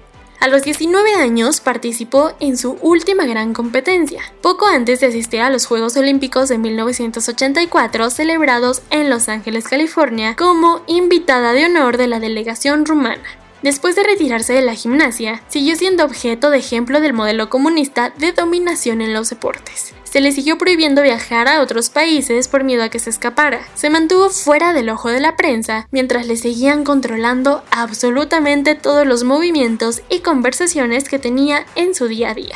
A 0.45 0.47
los 0.47 0.61
19 0.61 1.15
años 1.15 1.59
participó 1.59 2.33
en 2.39 2.55
su 2.55 2.77
última 2.83 3.25
gran 3.25 3.55
competencia, 3.55 4.21
poco 4.43 4.67
antes 4.67 4.99
de 4.99 5.07
asistir 5.07 5.41
a 5.41 5.49
los 5.49 5.65
Juegos 5.65 5.97
Olímpicos 5.97 6.49
de 6.49 6.59
1984 6.59 8.11
celebrados 8.11 8.83
en 8.91 9.09
Los 9.09 9.27
Ángeles, 9.27 9.67
California, 9.67 10.35
como 10.35 10.83
invitada 10.85 11.53
de 11.53 11.65
honor 11.65 11.97
de 11.97 12.05
la 12.05 12.19
delegación 12.19 12.85
rumana. 12.85 13.23
Después 13.63 13.95
de 13.95 14.03
retirarse 14.03 14.53
de 14.53 14.61
la 14.61 14.75
gimnasia, 14.75 15.41
siguió 15.47 15.75
siendo 15.75 16.05
objeto 16.05 16.51
de 16.51 16.59
ejemplo 16.59 17.01
del 17.01 17.13
modelo 17.13 17.49
comunista 17.49 18.13
de 18.15 18.31
dominación 18.31 19.01
en 19.01 19.13
los 19.13 19.31
deportes. 19.31 19.94
Se 20.15 20.21
le 20.21 20.31
siguió 20.31 20.57
prohibiendo 20.57 21.01
viajar 21.01 21.49
a 21.49 21.59
otros 21.59 21.89
países 21.89 22.47
por 22.47 22.63
miedo 22.63 22.83
a 22.83 22.87
que 22.87 22.99
se 22.99 23.09
escapara. 23.09 23.67
Se 23.73 23.89
mantuvo 23.89 24.29
fuera 24.29 24.71
del 24.71 24.87
ojo 24.87 25.09
de 25.09 25.19
la 25.19 25.35
prensa 25.35 25.89
mientras 25.91 26.25
le 26.25 26.37
seguían 26.37 26.85
controlando 26.85 27.65
absolutamente 27.69 28.75
todos 28.75 29.05
los 29.05 29.25
movimientos 29.25 30.03
y 30.09 30.19
conversaciones 30.19 31.09
que 31.09 31.19
tenía 31.19 31.65
en 31.75 31.93
su 31.93 32.07
día 32.07 32.29
a 32.29 32.33
día. 32.33 32.55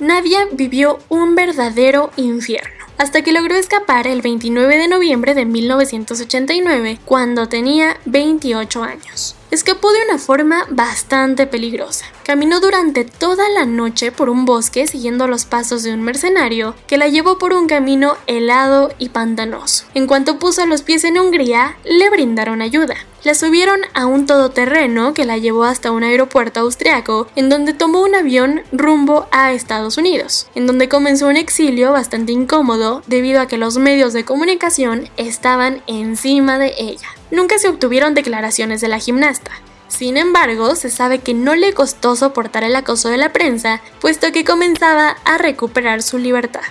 Nadia 0.00 0.48
vivió 0.52 0.98
un 1.08 1.34
verdadero 1.34 2.10
infierno 2.16 2.84
hasta 2.98 3.22
que 3.22 3.32
logró 3.32 3.54
escapar 3.54 4.06
el 4.06 4.20
29 4.20 4.76
de 4.76 4.88
noviembre 4.88 5.32
de 5.32 5.46
1989 5.46 7.00
cuando 7.06 7.48
tenía 7.48 7.96
28 8.04 8.82
años. 8.82 9.34
Escapó 9.50 9.90
de 9.92 10.04
una 10.06 10.18
forma 10.18 10.66
bastante 10.68 11.46
peligrosa. 11.46 12.04
Caminó 12.30 12.60
durante 12.60 13.04
toda 13.04 13.48
la 13.48 13.66
noche 13.66 14.12
por 14.12 14.30
un 14.30 14.44
bosque 14.44 14.86
siguiendo 14.86 15.26
los 15.26 15.46
pasos 15.46 15.82
de 15.82 15.92
un 15.92 16.02
mercenario 16.02 16.76
que 16.86 16.96
la 16.96 17.08
llevó 17.08 17.38
por 17.38 17.52
un 17.52 17.66
camino 17.66 18.16
helado 18.28 18.94
y 19.00 19.08
pantanoso. 19.08 19.84
En 19.94 20.06
cuanto 20.06 20.38
puso 20.38 20.64
los 20.66 20.82
pies 20.82 21.02
en 21.02 21.18
Hungría, 21.18 21.76
le 21.82 22.08
brindaron 22.08 22.62
ayuda. 22.62 22.94
La 23.24 23.34
subieron 23.34 23.80
a 23.94 24.06
un 24.06 24.26
todoterreno 24.26 25.12
que 25.12 25.24
la 25.24 25.38
llevó 25.38 25.64
hasta 25.64 25.90
un 25.90 26.04
aeropuerto 26.04 26.60
austriaco, 26.60 27.26
en 27.34 27.48
donde 27.48 27.74
tomó 27.74 28.00
un 28.00 28.14
avión 28.14 28.62
rumbo 28.70 29.26
a 29.32 29.52
Estados 29.52 29.98
Unidos, 29.98 30.46
en 30.54 30.68
donde 30.68 30.88
comenzó 30.88 31.26
un 31.26 31.36
exilio 31.36 31.90
bastante 31.90 32.30
incómodo 32.30 33.02
debido 33.08 33.40
a 33.40 33.48
que 33.48 33.58
los 33.58 33.76
medios 33.76 34.12
de 34.12 34.24
comunicación 34.24 35.08
estaban 35.16 35.82
encima 35.88 36.60
de 36.60 36.74
ella. 36.78 37.08
Nunca 37.32 37.58
se 37.58 37.68
obtuvieron 37.68 38.14
declaraciones 38.14 38.80
de 38.80 38.86
la 38.86 39.00
gimnasta. 39.00 39.50
Sin 39.90 40.16
embargo, 40.16 40.76
se 40.76 40.88
sabe 40.88 41.18
que 41.18 41.34
no 41.34 41.56
le 41.56 41.74
costó 41.74 42.14
soportar 42.14 42.62
el 42.62 42.76
acoso 42.76 43.08
de 43.08 43.18
la 43.18 43.32
prensa, 43.32 43.82
puesto 44.00 44.30
que 44.32 44.44
comenzaba 44.44 45.16
a 45.24 45.36
recuperar 45.36 46.00
su 46.02 46.16
libertad. 46.16 46.62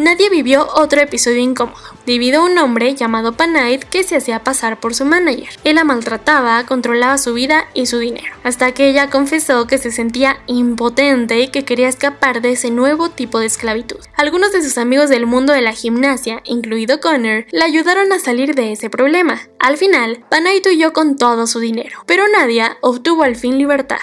Nadie 0.00 0.30
vivió 0.30 0.66
otro 0.76 1.02
episodio 1.02 1.40
incómodo, 1.40 1.76
debido 2.06 2.40
a 2.40 2.44
un 2.46 2.56
hombre 2.56 2.94
llamado 2.94 3.32
Panait 3.32 3.84
que 3.84 4.02
se 4.02 4.16
hacía 4.16 4.42
pasar 4.42 4.80
por 4.80 4.94
su 4.94 5.04
manager. 5.04 5.50
Él 5.62 5.74
la 5.74 5.84
maltrataba, 5.84 6.64
controlaba 6.64 7.18
su 7.18 7.34
vida 7.34 7.66
y 7.74 7.84
su 7.84 7.98
dinero, 7.98 8.34
hasta 8.42 8.72
que 8.72 8.88
ella 8.88 9.10
confesó 9.10 9.66
que 9.66 9.76
se 9.76 9.90
sentía 9.90 10.38
impotente 10.46 11.38
y 11.40 11.48
que 11.48 11.66
quería 11.66 11.90
escapar 11.90 12.40
de 12.40 12.52
ese 12.52 12.70
nuevo 12.70 13.10
tipo 13.10 13.40
de 13.40 13.46
esclavitud. 13.46 13.98
Algunos 14.16 14.52
de 14.52 14.62
sus 14.62 14.78
amigos 14.78 15.10
del 15.10 15.26
mundo 15.26 15.52
de 15.52 15.60
la 15.60 15.72
gimnasia, 15.72 16.40
incluido 16.46 16.98
Connor, 17.00 17.44
le 17.50 17.62
ayudaron 17.62 18.10
a 18.14 18.20
salir 18.20 18.54
de 18.54 18.72
ese 18.72 18.88
problema. 18.88 19.38
Al 19.58 19.76
final, 19.76 20.24
Panait 20.30 20.66
huyó 20.66 20.94
con 20.94 21.16
todo 21.16 21.46
su 21.46 21.60
dinero, 21.60 22.04
pero 22.06 22.24
Nadia 22.26 22.78
obtuvo 22.80 23.22
al 23.22 23.36
fin 23.36 23.58
libertad. 23.58 23.98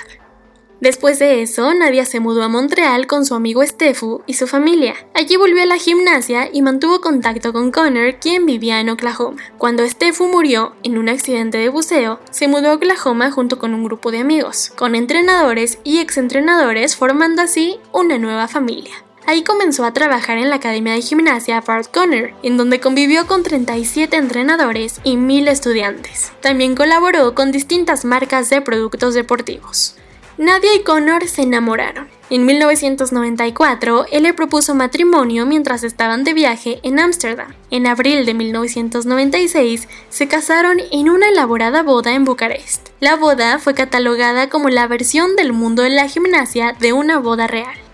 Después 0.79 1.17
de 1.17 1.41
eso, 1.41 1.73
Nadia 1.73 2.05
se 2.05 2.19
mudó 2.19 2.43
a 2.43 2.49
Montreal 2.49 3.07
con 3.07 3.25
su 3.25 3.33
amigo 3.33 3.65
Stefu 3.65 4.21
y 4.27 4.35
su 4.35 4.45
familia. 4.45 4.93
Allí 5.15 5.35
volvió 5.35 5.63
a 5.63 5.65
la 5.65 5.77
gimnasia 5.77 6.49
y 6.53 6.61
mantuvo 6.61 7.01
contacto 7.01 7.51
con 7.51 7.71
Connor, 7.71 8.19
quien 8.19 8.45
vivía 8.45 8.79
en 8.79 8.89
Oklahoma. 8.89 9.41
Cuando 9.57 9.87
Stefu 9.87 10.27
murió 10.27 10.75
en 10.83 10.99
un 10.99 11.09
accidente 11.09 11.57
de 11.57 11.69
buceo, 11.69 12.19
se 12.29 12.47
mudó 12.47 12.69
a 12.69 12.73
Oklahoma 12.73 13.31
junto 13.31 13.57
con 13.57 13.73
un 13.73 13.83
grupo 13.83 14.11
de 14.11 14.19
amigos, 14.19 14.71
con 14.75 14.93
entrenadores 14.93 15.79
y 15.83 15.97
exentrenadores, 15.97 16.95
formando 16.95 17.41
así 17.41 17.79
una 17.91 18.19
nueva 18.19 18.47
familia. 18.47 18.93
Ahí 19.25 19.43
comenzó 19.43 19.83
a 19.83 19.91
trabajar 19.91 20.37
en 20.37 20.49
la 20.49 20.55
Academia 20.55 20.93
de 20.93 21.01
Gimnasia 21.01 21.59
Bart 21.59 21.91
Connor, 21.91 22.31
en 22.43 22.55
donde 22.55 22.79
convivió 22.79 23.27
con 23.27 23.43
37 23.43 24.15
entrenadores 24.15 25.01
y 25.03 25.17
1000 25.17 25.49
estudiantes. 25.49 26.31
También 26.39 26.75
colaboró 26.75 27.35
con 27.35 27.51
distintas 27.51 28.05
marcas 28.05 28.49
de 28.49 28.61
productos 28.61 29.15
deportivos. 29.15 29.97
Nadia 30.37 30.75
y 30.75 30.83
Connor 30.83 31.27
se 31.27 31.41
enamoraron. 31.41 32.07
En 32.29 32.45
1994, 32.45 34.05
él 34.11 34.23
le 34.23 34.33
propuso 34.35 34.75
matrimonio 34.75 35.47
mientras 35.47 35.83
estaban 35.83 36.23
de 36.23 36.33
viaje 36.33 36.79
en 36.83 36.99
Ámsterdam. 36.99 37.55
En 37.71 37.87
abril 37.87 38.23
de 38.25 38.35
1996, 38.35 39.87
se 40.09 40.27
casaron 40.27 40.77
en 40.91 41.09
una 41.09 41.29
elaborada 41.29 41.81
boda 41.81 42.13
en 42.13 42.23
Bucarest. 42.23 42.89
La 42.99 43.15
boda 43.15 43.57
fue 43.57 43.73
catalogada 43.73 44.47
como 44.49 44.69
la 44.69 44.87
versión 44.87 45.35
del 45.35 45.53
mundo 45.53 45.81
de 45.81 45.89
la 45.89 46.07
gimnasia 46.07 46.75
de 46.79 46.93
una 46.93 47.17
boda 47.17 47.47
real. 47.47 47.86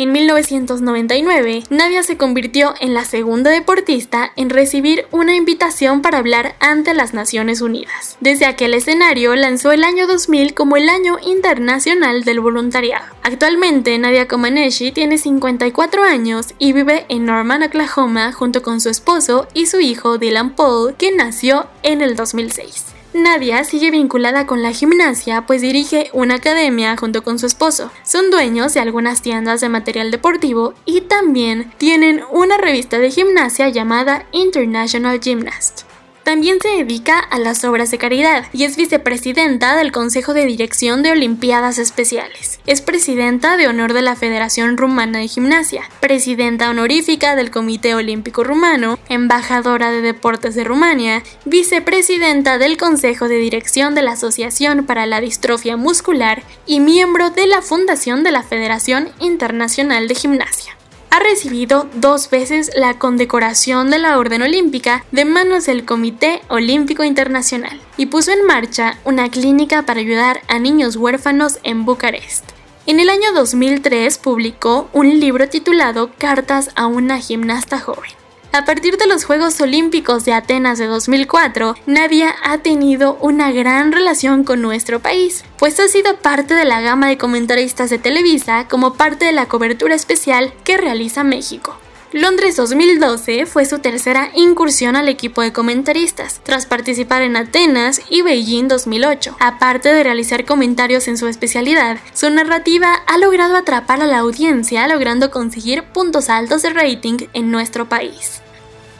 En 0.00 0.12
1999, 0.12 1.64
Nadia 1.70 2.04
se 2.04 2.16
convirtió 2.16 2.72
en 2.80 2.94
la 2.94 3.04
segunda 3.04 3.50
deportista 3.50 4.30
en 4.36 4.48
recibir 4.48 5.06
una 5.10 5.34
invitación 5.34 6.02
para 6.02 6.18
hablar 6.18 6.54
ante 6.60 6.94
las 6.94 7.14
Naciones 7.14 7.62
Unidas. 7.62 8.16
Desde 8.20 8.46
aquel 8.46 8.74
escenario 8.74 9.34
lanzó 9.34 9.72
el 9.72 9.82
año 9.82 10.06
2000 10.06 10.54
como 10.54 10.76
el 10.76 10.88
Año 10.88 11.16
Internacional 11.20 12.22
del 12.22 12.38
Voluntariado. 12.38 13.06
Actualmente, 13.24 13.98
Nadia 13.98 14.28
Comaneci 14.28 14.92
tiene 14.92 15.18
54 15.18 16.04
años 16.04 16.54
y 16.60 16.72
vive 16.72 17.04
en 17.08 17.24
Norman, 17.24 17.64
Oklahoma, 17.64 18.30
junto 18.32 18.62
con 18.62 18.80
su 18.80 18.90
esposo 18.90 19.48
y 19.52 19.66
su 19.66 19.80
hijo 19.80 20.16
Dylan 20.16 20.54
Paul, 20.54 20.94
que 20.94 21.10
nació 21.10 21.66
en 21.82 22.02
el 22.02 22.14
2006. 22.14 22.97
Nadia 23.14 23.64
sigue 23.64 23.90
vinculada 23.90 24.46
con 24.46 24.62
la 24.62 24.72
gimnasia 24.72 25.46
pues 25.46 25.62
dirige 25.62 26.10
una 26.12 26.34
academia 26.34 26.96
junto 26.96 27.24
con 27.24 27.38
su 27.38 27.46
esposo. 27.46 27.90
Son 28.04 28.30
dueños 28.30 28.74
de 28.74 28.80
algunas 28.80 29.22
tiendas 29.22 29.60
de 29.62 29.70
material 29.70 30.10
deportivo 30.10 30.74
y 30.84 31.00
también 31.00 31.72
tienen 31.78 32.22
una 32.30 32.58
revista 32.58 32.98
de 32.98 33.10
gimnasia 33.10 33.70
llamada 33.70 34.26
International 34.32 35.20
Gymnast. 35.20 35.87
También 36.28 36.60
se 36.60 36.68
dedica 36.68 37.18
a 37.20 37.38
las 37.38 37.64
obras 37.64 37.90
de 37.90 37.96
caridad 37.96 38.44
y 38.52 38.64
es 38.64 38.76
vicepresidenta 38.76 39.74
del 39.76 39.92
Consejo 39.92 40.34
de 40.34 40.44
Dirección 40.44 41.02
de 41.02 41.12
Olimpiadas 41.12 41.78
Especiales. 41.78 42.60
Es 42.66 42.82
presidenta 42.82 43.56
de 43.56 43.66
honor 43.66 43.94
de 43.94 44.02
la 44.02 44.14
Federación 44.14 44.76
Rumana 44.76 45.20
de 45.20 45.28
Gimnasia, 45.28 45.88
presidenta 46.00 46.68
honorífica 46.68 47.34
del 47.34 47.50
Comité 47.50 47.94
Olímpico 47.94 48.44
Rumano, 48.44 48.98
embajadora 49.08 49.90
de 49.90 50.02
Deportes 50.02 50.54
de 50.54 50.64
Rumania, 50.64 51.22
vicepresidenta 51.46 52.58
del 52.58 52.76
Consejo 52.76 53.26
de 53.26 53.38
Dirección 53.38 53.94
de 53.94 54.02
la 54.02 54.12
Asociación 54.12 54.84
para 54.84 55.06
la 55.06 55.22
Distrofia 55.22 55.78
Muscular 55.78 56.42
y 56.66 56.80
miembro 56.80 57.30
de 57.30 57.46
la 57.46 57.62
Fundación 57.62 58.22
de 58.22 58.32
la 58.32 58.42
Federación 58.42 59.08
Internacional 59.18 60.08
de 60.08 60.14
Gimnasia 60.14 60.77
ha 61.10 61.18
recibido 61.20 61.88
dos 61.94 62.30
veces 62.30 62.70
la 62.74 62.98
condecoración 62.98 63.90
de 63.90 63.98
la 63.98 64.18
Orden 64.18 64.42
Olímpica 64.42 65.04
de 65.12 65.24
manos 65.24 65.66
del 65.66 65.84
Comité 65.84 66.42
Olímpico 66.48 67.04
Internacional 67.04 67.80
y 67.96 68.06
puso 68.06 68.32
en 68.32 68.44
marcha 68.44 68.98
una 69.04 69.30
clínica 69.30 69.82
para 69.82 70.00
ayudar 70.00 70.40
a 70.48 70.58
niños 70.58 70.96
huérfanos 70.96 71.58
en 71.62 71.84
Bucarest. 71.84 72.44
En 72.86 73.00
el 73.00 73.10
año 73.10 73.32
2003 73.34 74.18
publicó 74.18 74.88
un 74.92 75.20
libro 75.20 75.48
titulado 75.48 76.10
Cartas 76.18 76.70
a 76.74 76.86
una 76.86 77.18
gimnasta 77.18 77.78
joven. 77.78 78.10
A 78.50 78.64
partir 78.64 78.96
de 78.96 79.06
los 79.06 79.24
Juegos 79.24 79.60
Olímpicos 79.60 80.24
de 80.24 80.32
Atenas 80.32 80.78
de 80.78 80.86
2004, 80.86 81.74
Nadia 81.86 82.34
ha 82.42 82.58
tenido 82.58 83.18
una 83.20 83.52
gran 83.52 83.92
relación 83.92 84.42
con 84.42 84.62
nuestro 84.62 85.00
país, 85.00 85.44
pues 85.58 85.78
ha 85.80 85.86
sido 85.86 86.16
parte 86.16 86.54
de 86.54 86.64
la 86.64 86.80
gama 86.80 87.08
de 87.08 87.18
comentaristas 87.18 87.90
de 87.90 87.98
Televisa 87.98 88.66
como 88.66 88.94
parte 88.94 89.26
de 89.26 89.32
la 89.32 89.46
cobertura 89.46 89.94
especial 89.94 90.54
que 90.64 90.78
realiza 90.78 91.24
México. 91.24 91.76
Londres 92.12 92.56
2012 92.56 93.44
fue 93.44 93.66
su 93.66 93.80
tercera 93.80 94.30
incursión 94.34 94.96
al 94.96 95.10
equipo 95.10 95.42
de 95.42 95.52
comentaristas, 95.52 96.40
tras 96.42 96.64
participar 96.64 97.20
en 97.20 97.36
Atenas 97.36 98.00
y 98.08 98.22
Beijing 98.22 98.66
2008. 98.66 99.36
Aparte 99.40 99.92
de 99.92 100.02
realizar 100.02 100.46
comentarios 100.46 101.06
en 101.06 101.18
su 101.18 101.26
especialidad, 101.26 101.98
su 102.14 102.30
narrativa 102.30 102.94
ha 103.06 103.18
logrado 103.18 103.56
atrapar 103.56 104.00
a 104.00 104.06
la 104.06 104.20
audiencia, 104.20 104.88
logrando 104.88 105.30
conseguir 105.30 105.84
puntos 105.92 106.30
altos 106.30 106.62
de 106.62 106.70
rating 106.70 107.26
en 107.34 107.50
nuestro 107.50 107.90
país. 107.90 108.40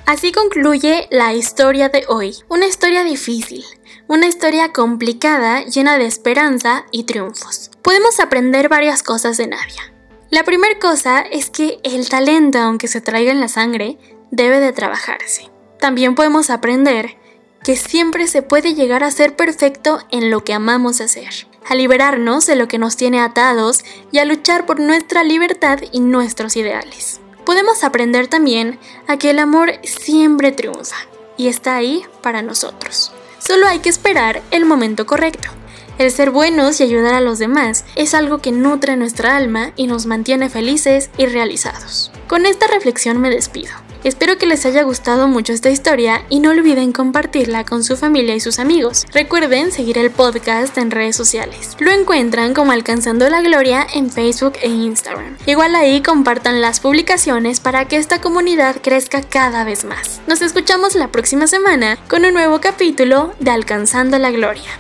Así 0.05 0.31
concluye 0.31 1.09
la 1.11 1.33
historia 1.33 1.89
de 1.89 2.05
hoy, 2.09 2.37
una 2.49 2.67
historia 2.67 3.05
difícil, 3.05 3.65
una 4.07 4.27
historia 4.27 4.73
complicada 4.75 5.65
llena 5.65 5.97
de 5.97 6.05
esperanza 6.05 6.85
y 6.93 7.05
triunfos. 7.05 7.71
Podemos 7.81 8.21
aprender 8.21 8.69
varias 8.69 9.03
cosas 9.03 9.39
de 9.39 9.47
Nadia. 9.47 9.98
La 10.31 10.45
primera 10.45 10.79
cosa 10.79 11.21
es 11.21 11.49
que 11.49 11.81
el 11.85 12.07
talento, 12.11 12.59
aunque 12.59 12.87
se 12.87 13.01
traiga 13.01 13.33
en 13.33 13.41
la 13.41 13.49
sangre, 13.49 13.97
debe 14.31 14.61
de 14.61 14.73
trabajarse. 14.73 15.51
También 15.81 16.15
podemos 16.15 16.51
aprender 16.51 17.17
que 17.65 17.77
siempre 17.77 18.27
se 18.27 18.43
puede 18.43 18.75
llegar 18.75 19.05
a 19.05 19.11
ser 19.11 19.37
perfecto 19.37 20.01
en 20.11 20.31
lo 20.31 20.45
que 20.45 20.53
amamos 20.53 21.01
hacer, 21.01 21.49
a 21.67 21.75
liberarnos 21.75 22.45
de 22.45 22.57
lo 22.57 22.69
que 22.69 22.77
nos 22.77 22.97
tiene 22.97 23.21
atados 23.21 23.85
y 24.13 24.19
a 24.19 24.27
luchar 24.27 24.67
por 24.67 24.81
nuestra 24.81 25.25
libertad 25.25 25.79
y 25.93 26.01
nuestros 26.01 26.57
ideales. 26.57 27.21
Podemos 27.47 27.83
aprender 27.83 28.29
también 28.29 28.79
a 29.07 29.17
que 29.17 29.31
el 29.31 29.39
amor 29.39 29.73
siempre 29.83 30.53
triunfa 30.53 30.97
y 31.39 31.49
está 31.49 31.77
ahí 31.77 32.05
para 32.23 32.43
nosotros. 32.43 33.13
Solo 33.39 33.67
hay 33.67 33.79
que 33.79 33.89
esperar 33.89 34.43
el 34.51 34.67
momento 34.67 35.07
correcto. 35.07 35.58
El 35.99 36.13
ser 36.13 36.31
buenos 36.31 36.81
y 36.81 36.85
ayudar 36.85 37.15
a 37.15 37.21
los 37.21 37.41
demás 37.41 37.85
es 37.97 38.15
algo 38.15 38.39
que 38.39 38.53
nutre 38.53 38.97
nuestra 38.97 39.37
alma 39.37 39.73
y 39.75 39.89
nos 39.89 40.07
mantiene 40.07 40.49
felices 40.49 41.11
y 41.19 41.27
realizados. 41.27 42.13
Con 42.29 42.47
esta 42.47 42.69
reflexión 42.69 43.21
me 43.21 43.31
despido. 43.31 43.73
Espero 44.05 44.39
que 44.39 44.47
les 44.47 44.65
haya 44.65 44.85
gustado 44.85 45.27
mucho 45.27 45.53
esta 45.53 45.71
historia 45.71 46.23
y 46.29 46.39
no 46.39 46.51
olviden 46.51 46.93
compartirla 46.93 47.65
con 47.65 47.83
su 47.83 47.97
familia 47.97 48.37
y 48.37 48.41
sus 48.41 48.61
amigos. 48.61 49.07
Recuerden 49.13 49.73
seguir 49.73 49.99
el 49.99 50.13
podcast 50.13 50.79
en 50.79 50.93
redes 50.93 51.17
sociales. 51.17 51.77
Lo 51.81 51.91
encuentran 51.91 52.55
como 52.55 52.71
Alcanzando 52.71 53.29
la 53.29 53.43
Gloria 53.43 53.85
en 53.93 54.13
Facebook 54.13 54.53
e 54.63 54.69
Instagram. 54.69 55.37
Igual 55.47 55.75
ahí 55.75 56.01
compartan 56.01 56.61
las 56.61 56.79
publicaciones 56.79 57.59
para 57.59 57.87
que 57.89 57.97
esta 57.97 58.21
comunidad 58.21 58.77
crezca 58.83 59.21
cada 59.21 59.65
vez 59.65 59.85
más. 59.85 60.21
Nos 60.29 60.43
escuchamos 60.43 60.95
la 60.95 61.09
próxima 61.09 61.49
semana 61.49 61.99
con 62.09 62.25
un 62.25 62.35
nuevo 62.35 62.61
capítulo 62.61 63.35
de 63.41 63.51
Alcanzando 63.51 64.17
la 64.19 64.31
Gloria. 64.31 64.79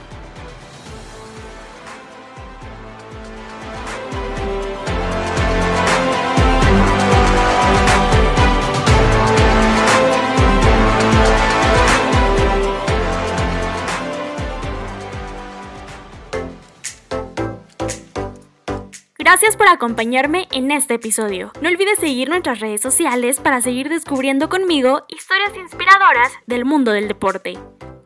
Acompañarme 19.73 20.49
en 20.51 20.71
este 20.71 20.95
episodio. 20.95 21.53
No 21.61 21.69
olvides 21.69 21.99
seguir 21.99 22.29
nuestras 22.29 22.61
redes 22.61 22.81
sociales 22.81 23.41
para 23.41 23.61
seguir 23.61 23.89
descubriendo 23.89 24.49
conmigo 24.49 25.05
historias 25.09 25.57
inspiradoras 25.57 26.33
del 26.47 26.65
mundo 26.65 26.93
del 26.93 27.09
deporte. 27.09 27.59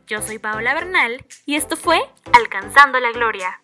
Yo 0.07 0.21
soy 0.21 0.39
Paola 0.39 0.75
Bernal 0.75 1.25
y 1.47 1.55
esto 1.57 1.77
fue 1.77 2.01
Alcanzando 2.33 2.99
la 3.01 3.13
Gloria. 3.13 3.61